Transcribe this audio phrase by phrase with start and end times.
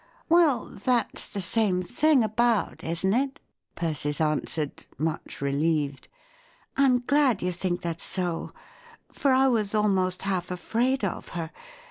[0.29, 3.39] "Well, that's the same thing, about, isn't it?"
[3.75, 6.07] Persis answered, much relieved."
[6.75, 8.51] I'm glad you think that's so;
[9.13, 11.51] for I was almost half afraid of her.